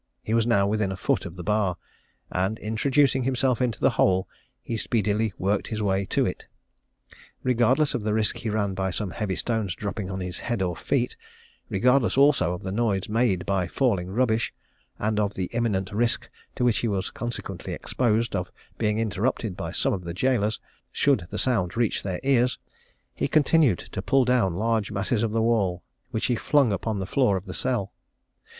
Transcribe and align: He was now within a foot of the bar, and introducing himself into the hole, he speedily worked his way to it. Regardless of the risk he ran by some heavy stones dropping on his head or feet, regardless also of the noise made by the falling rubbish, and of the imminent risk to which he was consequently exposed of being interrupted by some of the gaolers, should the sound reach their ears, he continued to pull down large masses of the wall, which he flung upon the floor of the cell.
He 0.23 0.33
was 0.33 0.47
now 0.47 0.65
within 0.65 0.91
a 0.91 0.97
foot 0.97 1.27
of 1.27 1.35
the 1.35 1.43
bar, 1.43 1.77
and 2.31 2.57
introducing 2.57 3.21
himself 3.21 3.61
into 3.61 3.79
the 3.79 3.91
hole, 3.91 4.27
he 4.63 4.75
speedily 4.75 5.31
worked 5.37 5.67
his 5.67 5.79
way 5.79 6.05
to 6.05 6.25
it. 6.25 6.47
Regardless 7.43 7.93
of 7.93 8.01
the 8.01 8.11
risk 8.15 8.37
he 8.37 8.49
ran 8.49 8.73
by 8.73 8.89
some 8.89 9.11
heavy 9.11 9.35
stones 9.35 9.75
dropping 9.75 10.09
on 10.09 10.19
his 10.19 10.39
head 10.39 10.63
or 10.63 10.75
feet, 10.75 11.15
regardless 11.69 12.17
also 12.17 12.51
of 12.55 12.63
the 12.63 12.71
noise 12.71 13.07
made 13.09 13.45
by 13.45 13.65
the 13.65 13.69
falling 13.71 14.07
rubbish, 14.09 14.51
and 14.97 15.19
of 15.19 15.35
the 15.35 15.51
imminent 15.53 15.91
risk 15.91 16.27
to 16.55 16.63
which 16.63 16.79
he 16.79 16.87
was 16.87 17.11
consequently 17.11 17.71
exposed 17.71 18.35
of 18.35 18.51
being 18.79 18.97
interrupted 18.97 19.55
by 19.55 19.71
some 19.71 19.93
of 19.93 20.03
the 20.03 20.15
gaolers, 20.15 20.59
should 20.91 21.27
the 21.29 21.37
sound 21.37 21.77
reach 21.77 22.01
their 22.01 22.19
ears, 22.23 22.57
he 23.13 23.27
continued 23.27 23.77
to 23.77 24.01
pull 24.01 24.25
down 24.25 24.55
large 24.55 24.89
masses 24.91 25.21
of 25.21 25.29
the 25.31 25.43
wall, 25.43 25.83
which 26.09 26.25
he 26.25 26.35
flung 26.35 26.73
upon 26.73 26.97
the 26.97 27.05
floor 27.05 27.37
of 27.37 27.45
the 27.45 27.53
cell. 27.53 27.93